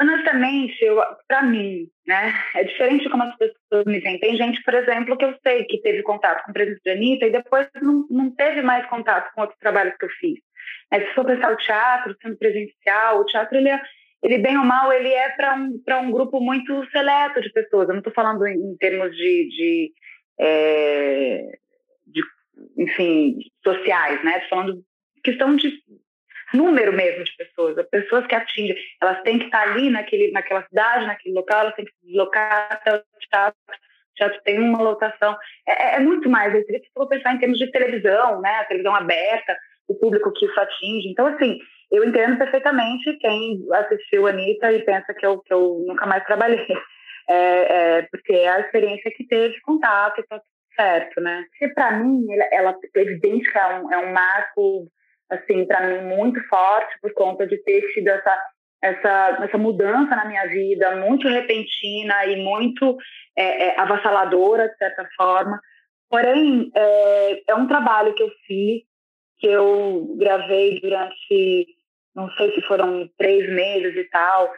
Honestamente, 0.00 0.78
para 1.26 1.42
mim, 1.42 1.88
né, 2.06 2.32
é 2.54 2.64
diferente 2.64 3.08
como 3.08 3.22
as 3.22 3.36
pessoas 3.36 3.84
me 3.86 4.00
veem. 4.00 4.18
Tem 4.18 4.36
gente, 4.36 4.62
por 4.62 4.74
exemplo, 4.74 5.16
que 5.16 5.24
eu 5.24 5.34
sei 5.42 5.64
que 5.64 5.80
teve 5.80 6.02
contato 6.02 6.44
com 6.44 6.50
o 6.50 6.54
presidente 6.54 6.82
de 6.84 6.90
Anitta 6.90 7.26
e 7.26 7.32
depois 7.32 7.68
não, 7.82 8.06
não 8.10 8.30
teve 8.34 8.62
mais 8.62 8.86
contato 8.86 9.32
com 9.34 9.42
outros 9.42 9.58
trabalhos 9.58 9.96
que 9.96 10.04
eu 10.04 10.10
fiz. 10.10 10.38
É, 10.90 11.00
se 11.00 11.14
for 11.14 11.24
pensar 11.24 11.52
o 11.52 11.56
teatro, 11.56 12.16
sendo 12.20 12.36
presencial, 12.36 13.20
o 13.20 13.24
teatro, 13.24 13.56
ele, 13.56 13.68
é, 13.68 13.80
ele 14.22 14.38
bem 14.38 14.58
ou 14.58 14.64
mal, 14.64 14.92
ele 14.92 15.08
é 15.08 15.30
para 15.30 15.56
um, 15.56 15.80
um 16.02 16.10
grupo 16.10 16.40
muito 16.40 16.84
seleto 16.90 17.40
de 17.40 17.50
pessoas. 17.52 17.88
Eu 17.88 17.94
não 17.94 18.00
estou 18.00 18.12
falando 18.12 18.46
em, 18.46 18.54
em, 18.54 18.76
termos 18.76 19.16
de, 19.16 19.48
de, 19.48 19.92
é, 20.38 21.58
de, 22.06 22.22
enfim, 22.76 23.38
sociais, 23.62 24.22
né? 24.24 24.38
Estou 24.38 24.58
falando 24.58 24.84
questão 25.22 25.56
de 25.56 25.72
número 26.54 26.92
mesmo 26.92 27.24
de 27.24 27.36
pessoas, 27.36 27.78
as 27.78 27.88
pessoas 27.88 28.26
que 28.26 28.34
atingem, 28.34 28.76
elas 29.00 29.22
têm 29.22 29.38
que 29.38 29.46
estar 29.46 29.62
ali 29.62 29.90
naquele, 29.90 30.30
naquela 30.32 30.62
cidade, 30.66 31.06
naquele 31.06 31.34
local, 31.34 31.60
elas 31.60 31.74
têm 31.74 31.84
que 31.84 31.92
se 31.92 32.06
deslocar 32.06 32.68
até 32.70 32.96
o 32.96 33.02
teatro, 33.30 33.60
o 33.68 34.14
teatro 34.14 34.40
tem 34.44 34.58
uma 34.58 34.82
lotação, 34.82 35.36
é, 35.66 35.72
é, 35.72 35.96
é 35.96 36.00
muito 36.00 36.28
mais, 36.28 36.54
eu 36.54 36.64
teria 36.66 36.80
que 36.80 37.08
pensar 37.08 37.34
em 37.34 37.38
termos 37.38 37.58
de 37.58 37.70
televisão, 37.70 38.40
né, 38.40 38.50
a 38.56 38.64
televisão 38.64 38.94
aberta, 38.94 39.56
o 39.88 39.94
público 39.94 40.32
que 40.32 40.46
isso 40.46 40.60
atinge, 40.60 41.08
então 41.08 41.26
assim, 41.26 41.58
eu 41.90 42.04
entendo 42.04 42.38
perfeitamente 42.38 43.16
quem 43.18 43.64
assistiu 43.72 44.26
a 44.26 44.30
Anitta 44.30 44.72
e 44.72 44.84
pensa 44.84 45.12
que 45.14 45.26
eu, 45.26 45.38
que 45.40 45.52
eu 45.52 45.84
nunca 45.86 46.06
mais 46.06 46.24
trabalhei, 46.24 46.66
é, 47.28 47.98
é, 47.98 48.02
porque 48.10 48.32
é 48.32 48.48
a 48.48 48.60
experiência 48.60 49.10
que 49.16 49.26
teve 49.26 49.60
contato 49.60 50.20
e 50.20 50.26
tá 50.26 50.40
certo, 50.76 51.20
né, 51.20 51.44
porque 51.50 51.72
para 51.74 51.92
mim, 51.92 52.26
ela, 52.32 52.44
ela 52.52 52.78
é 52.94 53.00
evidente 53.00 53.50
que 53.50 53.58
é 53.58 53.66
um, 53.78 53.92
é 53.92 53.98
um 53.98 54.12
marco 54.12 54.90
assim, 55.30 55.64
para 55.64 55.86
mim, 55.86 56.16
muito 56.16 56.40
forte 56.48 56.98
por 57.00 57.12
conta 57.14 57.46
de 57.46 57.56
ter 57.58 57.82
tido 57.92 58.08
essa, 58.08 58.38
essa, 58.82 59.38
essa 59.44 59.58
mudança 59.58 60.16
na 60.16 60.24
minha 60.24 60.46
vida, 60.46 60.96
muito 60.96 61.28
repentina 61.28 62.26
e 62.26 62.36
muito 62.42 62.96
é, 63.36 63.68
é, 63.68 63.80
avassaladora, 63.80 64.68
de 64.68 64.76
certa 64.76 65.08
forma. 65.16 65.60
Porém, 66.08 66.70
é, 66.74 67.42
é 67.52 67.54
um 67.54 67.68
trabalho 67.68 68.14
que 68.14 68.22
eu 68.22 68.30
fiz, 68.46 68.82
que 69.38 69.46
eu 69.46 70.16
gravei 70.18 70.80
durante, 70.80 71.66
não 72.14 72.28
sei 72.32 72.52
se 72.54 72.60
foram 72.62 73.08
três 73.16 73.48
meses 73.48 73.96
e 73.96 74.04
tal, 74.10 74.52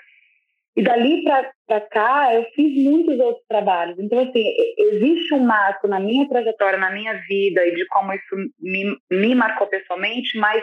e 0.75 0.83
dali 0.83 1.23
para 1.67 1.81
cá, 1.83 2.35
eu 2.35 2.45
fiz 2.55 2.83
muitos 2.83 3.19
outros 3.21 3.45
trabalhos. 3.47 3.99
Então, 3.99 4.19
assim, 4.19 4.43
existe 4.79 5.35
um 5.35 5.45
marco 5.45 5.87
na 5.87 6.01
minha 6.01 6.27
trajetória, 6.29 6.79
na 6.79 6.91
minha 6.91 7.15
vida 7.29 7.67
e 7.67 7.75
de 7.75 7.87
como 7.89 8.13
isso 8.15 8.37
me, 8.59 8.97
me 9.11 9.35
marcou 9.35 9.67
pessoalmente, 9.67 10.39
mas 10.39 10.63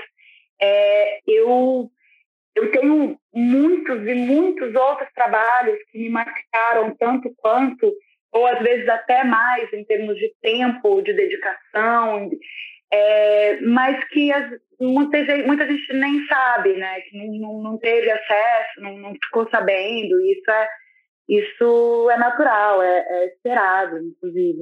é, 0.60 1.20
eu, 1.28 1.92
eu 2.56 2.72
tenho 2.72 3.20
muitos 3.34 4.08
e 4.08 4.16
muitos 4.16 4.74
outros 4.74 5.10
trabalhos 5.14 5.78
que 5.92 6.00
me 6.00 6.10
marcaram 6.10 6.96
tanto 6.98 7.32
quanto, 7.38 7.94
ou 8.32 8.48
às 8.48 8.60
vezes 8.60 8.90
até 8.90 9.24
mais, 9.24 9.72
em 9.74 9.84
termos 9.86 10.16
de 10.18 10.34
tempo, 10.42 11.02
de 11.04 11.14
dedicação, 11.14 12.30
é, 12.92 13.62
mas 13.62 14.04
que 14.06 14.32
as, 14.32 14.52
muita, 14.80 15.18
muita 15.46 15.68
gente 15.68 15.94
nem 15.94 16.26
sabe, 16.26 16.76
né? 16.78 17.02
Que 17.02 17.40
não, 17.40 17.62
não 17.62 17.78
teve 17.78 18.10
acesso, 18.10 18.82
não, 18.82 18.98
não 18.98 19.14
ficou 19.14 19.48
sabendo. 19.50 20.20
Isso 20.22 20.50
é, 20.50 20.70
isso 21.28 22.10
é 22.12 22.18
natural, 22.18 22.82
é, 22.82 23.06
é 23.08 23.26
esperado, 23.28 24.00
inclusive, 24.00 24.60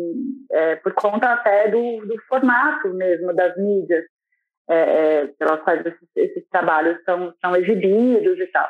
é, 0.52 0.76
por 0.78 0.94
conta 0.94 1.34
até 1.34 1.70
do, 1.70 2.06
do 2.06 2.22
formato 2.28 2.90
mesmo 2.94 3.34
das 3.34 3.56
mídias 3.58 4.04
é, 4.70 4.76
é 4.76 5.28
pelas 5.40 5.62
quais 5.62 5.86
esses, 5.86 6.10
esses, 6.16 6.50
trabalhos 6.50 7.02
são, 7.06 7.34
são 7.40 7.56
exibidos 7.56 8.38
e 8.38 8.48
tal. 8.48 8.70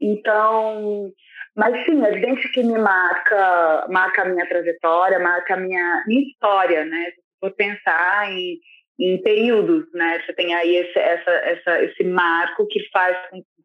Então, 0.00 1.12
mas 1.54 1.84
sim, 1.84 2.02
é 2.04 2.10
evidente 2.10 2.50
que 2.52 2.62
me 2.62 2.78
marca, 2.78 3.86
marca 3.90 4.22
a 4.22 4.24
minha 4.26 4.46
trajetória, 4.46 5.18
marca 5.18 5.54
a 5.54 5.56
minha, 5.58 6.04
minha 6.06 6.22
história, 6.22 6.84
né? 6.84 7.10
Se 7.10 7.22
for 7.40 7.50
pensar 7.54 8.30
em 8.30 8.58
em 8.98 9.20
períodos, 9.22 9.90
né? 9.92 10.22
Você 10.24 10.32
tem 10.32 10.54
aí 10.54 10.76
esse, 10.76 10.98
essa, 10.98 11.30
essa, 11.30 11.82
esse 11.84 12.04
marco 12.04 12.66
que 12.66 12.80
faz, 12.90 13.16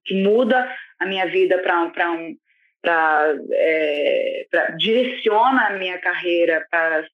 que 0.05 0.21
muda 0.21 0.69
a 1.00 1.05
minha 1.05 1.25
vida 1.27 1.59
para 1.59 2.11
um, 2.11 2.35
para 2.81 3.35
é, 3.51 4.45
direciona 4.77 5.67
a 5.67 5.77
minha 5.77 6.00
carreira 6.00 6.65
para 6.69 7.07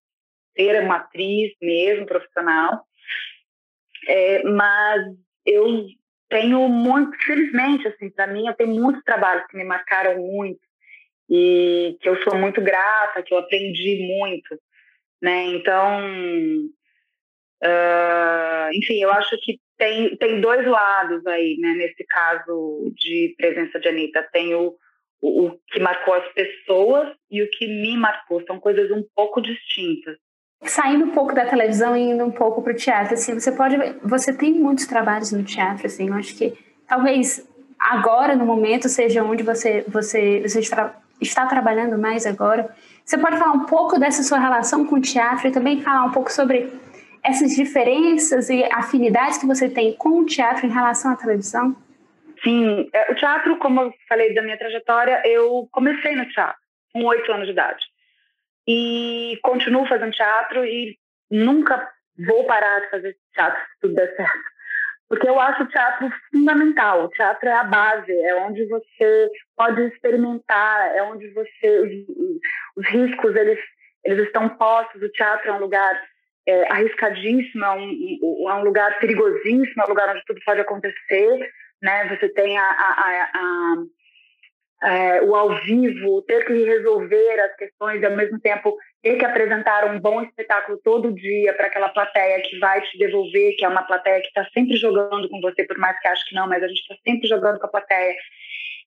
ser 0.56 0.82
uma 0.82 0.98
atriz 0.98 1.54
mesmo 1.62 2.06
profissional, 2.06 2.84
é, 4.08 4.44
mas 4.44 5.02
eu 5.46 5.86
tenho 6.30 6.68
muito, 6.68 7.16
felizmente, 7.24 7.88
assim, 7.88 8.10
para 8.10 8.28
mim, 8.28 8.48
eu 8.48 8.54
tenho 8.54 8.74
muitos 8.74 9.04
trabalhos 9.04 9.46
que 9.48 9.58
me 9.58 9.64
marcaram 9.64 10.18
muito 10.18 10.60
e 11.30 11.98
que 12.02 12.10
eu 12.10 12.22
sou 12.24 12.38
muito 12.38 12.62
grata, 12.62 13.22
que 13.22 13.34
eu 13.34 13.38
aprendi 13.38 14.00
muito, 14.02 14.60
né? 15.22 15.46
Então, 15.46 16.02
Uh, 17.64 18.70
enfim, 18.74 19.02
eu 19.02 19.12
acho 19.12 19.36
que 19.42 19.60
tem, 19.78 20.16
tem 20.18 20.42
dois 20.42 20.66
lados 20.66 21.26
aí, 21.26 21.58
né? 21.60 21.74
Nesse 21.74 22.04
caso 22.06 22.92
de 22.96 23.36
presença 23.38 23.80
de 23.80 23.88
Anitta. 23.88 24.28
Tem 24.32 24.54
o, 24.56 24.76
o, 25.22 25.46
o 25.46 25.60
que 25.68 25.80
marcou 25.80 26.14
as 26.14 26.28
pessoas 26.34 27.10
e 27.30 27.42
o 27.42 27.50
que 27.50 27.68
me 27.68 27.98
marcou. 27.98 28.44
São 28.46 28.60
coisas 28.60 28.92
um 28.92 29.04
pouco 29.16 29.42
distintas. 29.42 30.18
Saindo 30.64 31.06
um 31.06 31.12
pouco 31.12 31.36
da 31.36 31.46
televisão 31.46 31.96
e 31.96 32.02
indo 32.02 32.26
um 32.26 32.32
pouco 32.32 32.64
para 32.64 32.74
o 32.74 32.76
teatro, 32.76 33.14
assim, 33.14 33.40
você 33.40 33.52
pode, 33.52 33.78
você 34.04 34.36
tem 34.36 34.54
muitos 34.54 34.88
trabalhos 34.88 35.32
no 35.32 35.44
teatro, 35.44 35.86
assim, 35.86 36.08
eu 36.08 36.16
acho 36.16 36.36
que 36.36 36.58
talvez 36.88 37.48
agora 37.80 38.36
no 38.36 38.44
momento 38.44 38.90
seja 38.90 39.24
onde 39.24 39.44
você 39.44 39.86
você 39.88 40.42
você 40.42 40.60
está, 40.60 41.00
está 41.22 41.46
trabalhando 41.46 41.96
mais 41.98 42.26
agora. 42.26 42.76
Você 43.06 43.20
pode 43.20 43.38
falar 43.38 43.52
um 43.52 43.66
pouco 43.66 44.00
dessa 44.00 44.24
sua 44.24 44.40
relação 44.40 44.84
com 44.86 44.96
o 44.96 45.02
teatro 45.02 45.48
e 45.48 45.52
também 45.52 45.82
falar 45.82 46.06
um 46.06 46.12
pouco 46.12 46.32
sobre 46.32 46.74
essas 47.28 47.56
diferenças 47.56 48.50
e 48.50 48.64
afinidades 48.72 49.38
que 49.38 49.46
você 49.46 49.70
tem 49.70 49.94
com 49.94 50.20
o 50.20 50.26
teatro 50.26 50.66
em 50.66 50.72
relação 50.72 51.12
à 51.12 51.16
televisão? 51.16 51.76
Sim, 52.44 52.90
é, 52.94 53.12
o 53.12 53.16
teatro, 53.16 53.58
como 53.58 53.82
eu 53.82 53.94
falei 54.08 54.34
da 54.34 54.42
minha 54.42 54.58
trajetória, 54.58 55.22
eu 55.26 55.68
comecei 55.72 56.16
no 56.16 56.28
teatro 56.30 56.62
com 56.94 57.04
oito 57.06 57.32
anos 57.32 57.46
de 57.46 57.52
idade. 57.52 57.86
E 58.68 59.40
continuo 59.42 59.88
fazendo 59.88 60.12
teatro 60.12 60.66
e 60.66 60.98
nunca 61.30 61.88
vou 62.26 62.46
parar 62.46 62.80
de 62.82 62.90
fazer 62.90 63.18
teatro 63.34 63.60
se 63.60 63.80
tudo 63.82 63.96
der 63.96 64.16
certo. 64.16 64.58
Porque 65.10 65.28
eu 65.28 65.40
acho 65.40 65.64
o 65.64 65.68
teatro 65.68 66.12
fundamental. 66.32 67.06
O 67.06 67.10
teatro 67.10 67.48
é 67.48 67.54
a 67.54 67.64
base, 67.64 68.12
é 68.12 68.36
onde 68.36 68.66
você 68.66 69.30
pode 69.56 69.82
experimentar, 69.84 70.96
é 70.96 71.02
onde 71.04 71.30
você. 71.30 71.80
Os, 71.80 72.84
os 72.84 72.90
riscos 72.90 73.36
eles, 73.36 73.60
eles 74.04 74.28
estão 74.28 74.50
postos. 74.50 75.02
O 75.02 75.10
teatro 75.10 75.50
é 75.50 75.54
um 75.54 75.60
lugar 75.60 75.98
é, 76.48 76.72
arriscadíssimo, 76.72 77.64
é 77.66 77.72
um, 77.72 78.50
é 78.50 78.54
um 78.56 78.64
lugar 78.64 78.98
perigosíssimo, 79.00 79.82
é 79.82 79.86
um 79.86 79.90
lugar 79.90 80.10
onde 80.10 80.24
tudo 80.26 80.40
pode 80.46 80.62
acontecer, 80.62 81.52
né? 81.82 82.08
Você 82.16 82.30
tem 82.30 82.58
a, 82.58 82.64
a, 82.64 83.30
a, 83.34 84.90
é, 84.90 85.22
o 85.24 85.36
ao 85.36 85.60
vivo, 85.64 86.22
ter 86.22 86.46
que 86.46 86.54
resolver 86.54 87.40
as 87.42 87.56
questões 87.58 88.02
e 88.02 88.06
ao 88.06 88.16
mesmo 88.16 88.40
tempo 88.40 88.78
ter 89.04 89.18
que 89.18 89.26
apresentar 89.26 89.86
um 89.86 90.00
bom 90.00 90.22
espetáculo 90.22 90.80
todo 90.84 91.14
dia 91.14 91.54
para 91.54 91.68
aquela 91.68 91.90
plateia 91.90 92.42
que 92.42 92.58
vai 92.60 92.82
te 92.82 92.98
devolver, 92.98 93.56
que 93.58 93.66
é 93.66 93.68
uma 93.68 93.84
plateia 93.84 94.22
que 94.22 94.28
está 94.28 94.46
sempre 94.54 94.78
jogando 94.78 95.28
com 95.30 95.42
você, 95.42 95.66
por 95.66 95.78
mais 95.78 96.00
que 96.00 96.08
ache 96.08 96.30
que 96.30 96.36
não, 96.36 96.48
mas 96.48 96.64
a 96.64 96.68
gente 96.68 96.80
está 96.80 96.96
sempre 97.06 97.28
jogando 97.28 97.60
com 97.60 97.66
a 97.66 97.70
plateia. 97.70 98.16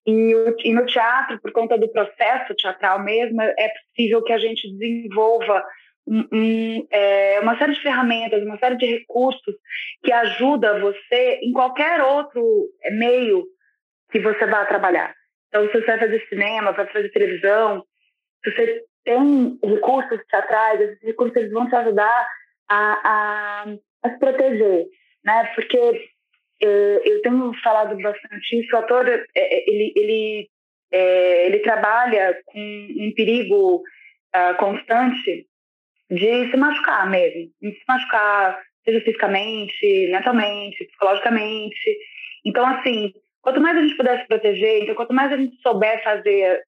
E, 0.07 0.35
e, 0.65 0.73
no 0.73 0.87
teatro, 0.87 1.39
por 1.41 1.53
conta 1.53 1.77
do 1.77 1.89
processo 1.89 2.55
teatral 2.55 3.03
mesmo, 3.03 3.43
é 3.43 3.69
possível 3.69 4.23
que 4.23 4.33
a 4.33 4.39
gente 4.39 4.71
desenvolva 4.73 5.63
um, 6.11 6.87
é, 6.91 7.39
uma 7.41 7.57
série 7.57 7.73
de 7.73 7.83
ferramentas, 7.83 8.43
uma 8.43 8.59
série 8.59 8.77
de 8.77 8.87
recursos 8.87 9.55
que 10.03 10.13
ajuda 10.13 10.81
você 10.81 11.39
em 11.43 11.53
qualquer 11.53 12.03
outro 12.03 12.43
meio 12.93 13.45
que 14.11 14.19
você 14.19 14.45
vá 14.47 14.67
trabalhar. 14.67 15.15
Então, 15.49 15.67
se 15.67 15.73
você 15.73 15.87
vai 15.87 15.99
fazer 15.99 16.27
cinema, 16.29 16.73
vai 16.73 16.87
fazer 16.89 17.09
televisão, 17.11 17.85
se 18.43 18.51
você 18.51 18.85
tem 19.05 19.59
recursos 19.65 20.21
teatrais, 20.29 20.81
esses 20.81 21.03
recursos 21.03 21.37
eles 21.37 21.53
vão 21.53 21.69
te 21.69 21.77
ajudar 21.77 22.29
a, 22.69 23.01
a, 23.05 23.75
a 24.03 24.11
se 24.11 24.19
proteger, 24.19 24.87
né? 25.25 25.53
Porque 25.55 26.11
eu, 26.61 26.71
eu 27.05 27.23
tenho 27.23 27.53
falado 27.63 27.97
bastante 28.03 28.61
isso, 28.61 28.75
o 28.75 28.79
ator, 28.79 29.09
é, 29.09 29.25
é, 29.35 29.71
ele, 29.71 29.93
ele, 29.97 30.51
é, 30.93 31.47
ele 31.47 31.59
trabalha 31.61 32.37
com 32.47 32.59
um 32.59 33.13
perigo 33.15 33.83
uh, 34.35 34.57
constante 34.59 35.47
de 36.11 36.51
se 36.51 36.57
machucar 36.57 37.09
mesmo, 37.09 37.51
de 37.63 37.71
se 37.71 37.85
machucar, 37.89 38.61
seja 38.85 39.01
fisicamente, 39.01 40.09
mentalmente, 40.11 40.85
psicologicamente. 40.85 41.99
Então, 42.45 42.67
assim, 42.67 43.13
quanto 43.41 43.61
mais 43.61 43.77
a 43.77 43.83
gente 43.83 43.97
puder 43.97 44.21
se 44.21 44.27
proteger, 44.27 44.83
então, 44.83 44.95
quanto 44.95 45.15
mais 45.15 45.33
a 45.33 45.37
gente 45.37 45.57
souber 45.63 46.03
fazer, 46.03 46.63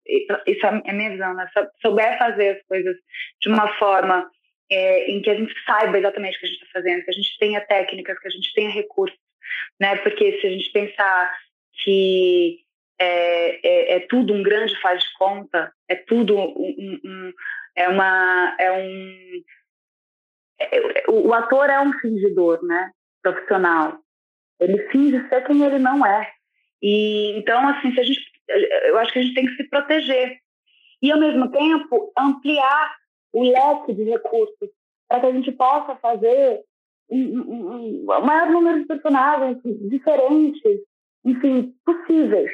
isso 0.47 0.67
é 0.67 0.69
a 0.69 0.93
minha 0.93 1.11
visão, 1.11 1.35
né? 1.35 1.47
souber 1.81 2.19
fazer 2.19 2.57
as 2.57 2.63
coisas 2.67 2.97
de 3.41 3.49
uma 3.49 3.69
forma 3.79 4.31
é, 4.71 5.11
em 5.11 5.21
que 5.21 5.31
a 5.31 5.35
gente 5.35 5.53
saiba 5.67 5.99
exatamente 5.99 6.37
o 6.37 6.41
que 6.41 6.47
a 6.47 6.49
gente 6.49 6.63
está 6.63 6.73
fazendo, 6.73 7.05
que 7.05 7.11
a 7.11 7.15
gente 7.15 7.39
tenha 7.39 7.61
técnicas, 7.61 8.19
que 8.19 8.29
a 8.29 8.31
gente 8.31 8.55
tenha 8.55 8.71
recursos, 8.71 9.19
né? 9.79 9.97
Porque 9.97 10.41
se 10.41 10.47
a 10.47 10.51
gente 10.51 10.71
pensar 10.73 11.37
que 11.83 12.59
é, 12.99 13.67
é, 13.67 13.97
é 13.97 14.01
tudo 14.01 14.33
um 14.33 14.43
grande 14.43 14.81
faz 14.81 15.03
de 15.03 15.13
conta, 15.15 15.73
é 15.89 15.95
tudo 15.95 16.39
um, 16.39 17.01
um, 17.05 17.33
é 17.77 17.89
uma 17.89 18.57
é 18.59 18.73
um 18.73 19.43
é, 20.61 21.11
o 21.11 21.33
ator 21.35 21.69
é 21.69 21.81
um 21.81 21.93
fingidor, 21.95 22.65
né? 22.65 22.91
Profissional. 23.23 23.99
Ele 24.61 24.79
finge 24.91 25.29
ser 25.29 25.45
quem 25.45 25.65
ele 25.65 25.79
não 25.79 26.05
é. 26.05 26.31
E 26.81 27.39
então 27.39 27.67
assim, 27.69 27.93
se 27.93 28.01
a 28.01 28.05
gente 28.05 28.21
eu 28.87 28.99
acho 28.99 29.13
que 29.13 29.19
a 29.19 29.23
gente 29.23 29.35
tem 29.35 29.47
que 29.47 29.57
se 29.57 29.65
proteger 29.69 30.39
e 31.01 31.11
ao 31.11 31.19
mesmo 31.19 31.51
tempo 31.51 32.13
ampliar 32.17 32.97
o 33.33 33.43
leque 33.43 33.95
de 33.95 34.05
recursos 34.05 34.69
para 35.09 35.21
que 35.21 35.27
a 35.27 35.33
gente 35.33 35.53
possa 35.53 35.97
fazer 35.97 36.61
um, 37.11 37.19
um, 37.19 38.05
um 38.05 38.25
maior 38.25 38.51
número 38.51 38.81
de 38.81 38.87
personagens 38.87 39.59
diferentes, 39.89 40.81
enfim, 41.25 41.75
possíveis. 41.85 42.51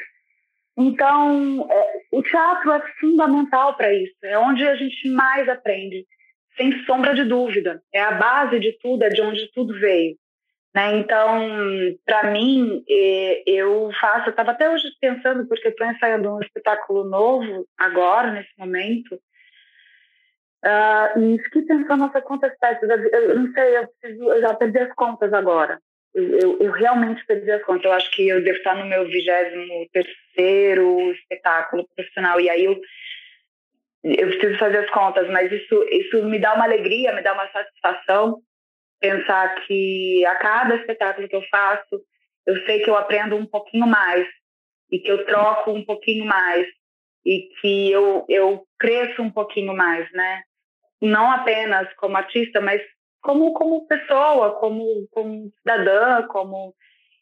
Então, 0.81 1.67
é, 1.69 2.03
o 2.13 2.23
teatro 2.23 2.71
é 2.71 2.81
fundamental 3.01 3.77
para 3.77 3.93
isso, 3.93 4.15
é 4.23 4.39
onde 4.39 4.65
a 4.65 4.77
gente 4.77 5.09
mais 5.09 5.49
aprende, 5.49 6.07
sem 6.57 6.85
sombra 6.85 7.17
de 7.17 7.25
dúvida. 7.25 7.83
É 7.93 8.01
a 8.01 8.13
base 8.13 8.61
de 8.61 8.79
tudo, 8.81 9.03
é 9.03 9.09
de 9.09 9.21
onde 9.21 9.51
tudo 9.53 9.75
veio. 9.81 10.17
Né? 10.73 10.99
Então, 10.99 11.41
para 12.07 12.31
mim, 12.31 12.85
é, 12.89 13.43
eu 13.45 13.91
faço, 14.01 14.29
eu 14.29 14.31
estava 14.31 14.53
até 14.53 14.71
hoje 14.71 14.89
pensando, 15.01 15.49
porque 15.49 15.67
estou 15.67 15.85
ensaiando 15.85 16.33
um 16.33 16.41
espetáculo 16.41 17.03
novo 17.03 17.67
agora, 17.77 18.31
nesse 18.31 18.53
momento, 18.57 19.21
uh, 20.65 21.21
e 21.21 21.39
fiquei 21.43 21.63
pensando 21.63 22.07
nessa 22.07 22.23
espécie, 22.47 22.85
eu 22.85 23.37
não 23.37 23.53
sei, 23.53 23.79
eu, 23.79 23.89
preciso, 24.01 24.31
eu 24.31 24.41
já 24.41 24.55
perdi 24.55 24.79
as 24.79 24.95
contas 24.95 25.33
agora. 25.33 25.81
Eu, 26.15 26.59
eu, 26.61 26.73
realmente 26.73 27.25
perdi 27.27 27.51
as 27.51 27.63
contas. 27.65 27.85
Eu 27.85 27.93
acho 27.93 28.11
que 28.11 28.29
eu 28.29 28.43
devo 28.43 28.59
estar 28.59 28.75
no 28.75 28.87
meu 28.87 29.07
vigésimo 29.07 29.89
terceiro 29.93 31.13
espetáculo 31.13 31.87
profissional. 31.95 32.41
E 32.41 32.49
aí 32.49 32.65
eu, 32.65 32.81
eu 34.05 34.29
preciso 34.29 34.59
fazer 34.59 34.79
as 34.79 34.91
contas, 34.91 35.29
mas 35.29 35.53
isso, 35.53 35.87
isso 35.91 36.25
me 36.25 36.39
dá 36.39 36.55
uma 36.55 36.65
alegria, 36.65 37.15
me 37.15 37.23
dá 37.23 37.33
uma 37.33 37.49
satisfação 37.51 38.43
pensar 39.01 39.55
que 39.67 40.25
a 40.27 40.37
cada 40.37 40.77
espetáculo 40.77 41.29
que 41.29 41.37
eu 41.37 41.43
faço, 41.51 42.03
eu 42.47 42.57
sei 42.65 42.81
que 42.81 42.91
eu 42.91 42.97
aprendo 42.97 43.37
um 43.37 43.47
pouquinho 43.47 43.87
mais 43.87 44.27
e 44.91 44.99
que 44.99 45.11
eu 45.11 45.25
troco 45.27 45.71
um 45.71 45.85
pouquinho 45.85 46.25
mais 46.25 46.67
e 47.25 47.49
que 47.61 47.91
eu, 47.91 48.25
eu 48.29 48.67
cresço 48.79 49.23
um 49.23 49.31
pouquinho 49.31 49.75
mais, 49.77 50.11
né? 50.13 50.43
Não 51.01 51.31
apenas 51.31 51.93
como 51.95 52.17
artista, 52.17 52.61
mas 52.61 52.83
como 53.21 53.53
como 53.53 53.87
pessoa, 53.87 54.59
como 54.59 55.07
como 55.11 55.53
cidadã, 55.59 56.27
como 56.29 56.75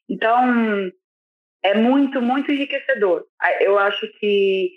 então 0.08 0.90
é 1.62 1.74
muito 1.74 2.20
muito 2.20 2.52
enriquecedor. 2.52 3.24
Eu 3.60 3.78
acho 3.78 4.06
que 4.18 4.70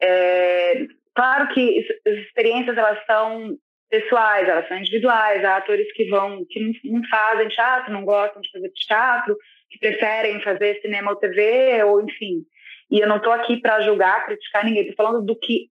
é, 0.00 0.86
claro 1.14 1.52
que 1.54 1.86
as 2.06 2.14
experiências 2.14 2.76
elas 2.76 3.04
são 3.06 3.56
pessoais, 3.90 4.48
elas 4.48 4.68
são 4.68 4.78
individuais. 4.78 5.44
Há 5.44 5.56
atores 5.56 5.90
que 5.94 6.08
vão 6.08 6.44
que 6.48 6.60
não 6.84 7.02
fazem 7.08 7.48
teatro, 7.48 7.92
não 7.92 8.04
gostam 8.04 8.40
de 8.42 8.50
fazer 8.50 8.70
teatro, 8.70 9.36
que 9.70 9.78
preferem 9.78 10.42
fazer 10.42 10.80
cinema 10.80 11.10
ou 11.10 11.16
TV, 11.16 11.82
ou 11.84 12.02
enfim. 12.02 12.44
E 12.90 13.00
eu 13.00 13.08
não 13.08 13.16
estou 13.16 13.32
aqui 13.32 13.60
para 13.60 13.80
julgar, 13.82 14.26
criticar 14.26 14.64
ninguém. 14.64 14.82
Estou 14.88 15.04
falando 15.04 15.24
do 15.24 15.38
que 15.38 15.68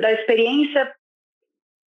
da 0.00 0.12
experiência 0.12 0.94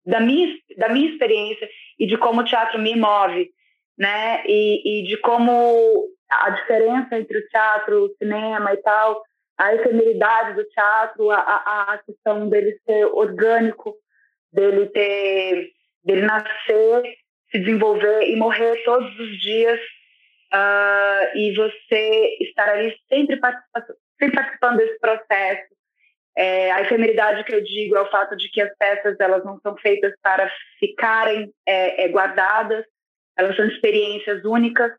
da 0.06 0.20
minha, 0.20 0.58
da 0.78 0.90
minha 0.90 1.12
experiência 1.12 1.70
e 2.00 2.08
de 2.08 2.18
como 2.18 2.42
o 2.42 2.46
teatro 2.46 2.80
me 2.80 2.96
move, 2.96 3.52
né? 3.98 4.44
E, 4.46 5.02
e 5.02 5.04
de 5.08 5.18
como 5.18 6.08
a 6.30 6.50
diferença 6.50 7.18
entre 7.18 7.38
o 7.38 7.48
teatro, 7.48 8.06
o 8.06 8.16
cinema 8.18 8.74
e 8.74 8.78
tal, 8.78 9.24
a 9.58 9.76
efemeridade 9.76 10.56
do 10.56 10.64
teatro, 10.66 11.30
a, 11.30 11.38
a, 11.38 11.94
a 11.94 11.98
questão 12.00 12.50
dele 12.50 12.80
ser 12.86 13.06
orgânico, 13.06 13.96
dele 14.52 14.88
ter, 14.88 15.72
dele 16.04 16.22
nascer, 16.22 17.04
se 17.52 17.60
desenvolver 17.60 18.30
e 18.30 18.36
morrer 18.36 18.84
todos 18.84 19.18
os 19.20 19.40
dias, 19.40 19.80
uh, 20.54 21.38
e 21.38 21.54
você 21.56 22.38
estar 22.42 22.70
ali 22.70 22.96
sempre 23.08 23.38
participando, 23.38 23.86
sempre 24.20 24.36
participando 24.36 24.78
desse 24.78 25.00
processo, 25.00 25.74
é, 26.36 26.72
a 26.72 26.82
efemeridade 26.82 27.44
que 27.44 27.54
eu 27.54 27.64
digo 27.64 27.96
é 27.96 28.02
o 28.02 28.10
fato 28.10 28.36
de 28.36 28.50
que 28.50 28.62
as 28.62 28.76
peças 28.78 29.20
elas 29.20 29.44
não 29.46 29.60
são 29.60 29.78
feitas 29.78 30.14
para 30.22 30.52
ficarem 30.80 31.54
é, 31.66 32.06
é, 32.06 32.08
guardadas, 32.08 32.86
elas 33.38 33.56
são 33.56 33.68
experiências 33.68 34.44
únicas 34.44 34.92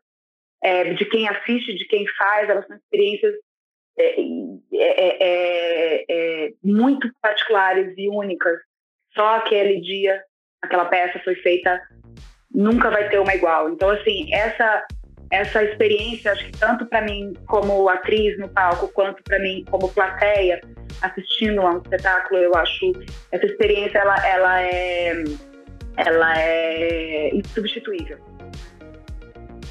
é, 0.63 0.93
de 0.93 1.05
quem 1.05 1.27
assiste, 1.27 1.75
de 1.75 1.85
quem 1.87 2.07
faz, 2.17 2.49
elas 2.49 2.65
são 2.67 2.77
experiências 2.77 3.33
é, 3.97 4.15
é, 6.09 6.53
muito 6.63 7.09
particulares 7.21 7.93
e 7.97 8.09
únicas. 8.09 8.59
Só 9.13 9.35
aquele 9.35 9.79
dia, 9.81 10.23
aquela 10.61 10.85
peça 10.85 11.19
foi 11.19 11.35
feita, 11.35 11.81
nunca 12.51 12.89
vai 12.89 13.09
ter 13.09 13.19
uma 13.19 13.35
igual. 13.35 13.69
Então, 13.69 13.89
assim, 13.89 14.33
essa 14.33 14.85
essa 15.31 15.63
experiência, 15.63 16.31
acho 16.31 16.45
que 16.45 16.51
tanto 16.51 16.85
para 16.85 17.01
mim 17.01 17.33
como 17.47 17.89
atriz 17.89 18.37
no 18.39 18.47
palco, 18.49 18.87
quanto 18.89 19.21
para 19.23 19.39
mim 19.39 19.65
como 19.69 19.89
plateia, 19.89 20.61
assistindo 21.01 21.61
a 21.61 21.71
um 21.71 21.77
espetáculo, 21.77 22.39
eu 22.39 22.55
acho 22.55 22.91
essa 23.31 23.45
experiência 23.45 23.99
ela, 23.99 24.27
ela 24.27 24.61
é 24.61 25.23
ela 25.97 26.33
é 26.37 27.29
insubstituível. 27.33 28.17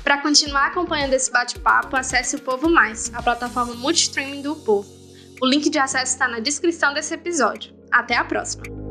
Para 0.03 0.21
continuar 0.21 0.67
acompanhando 0.67 1.15
esse 1.15 1.31
bate-papo, 1.31 1.97
acesse 1.97 2.37
o 2.37 2.41
Povo 2.41 2.69
Mais, 2.69 3.13
a 3.15 3.23
plataforma 3.23 3.75
multistreaming 3.75 4.43
do 4.43 4.55
Povo. 4.57 4.89
O 5.43 5.47
link 5.47 5.71
de 5.71 5.79
acesso 5.79 6.13
está 6.13 6.29
na 6.29 6.41
descrição 6.41 6.93
desse 6.93 7.15
episódio. 7.15 7.75
Até 7.91 8.17
a 8.17 8.25
próxima! 8.25 8.84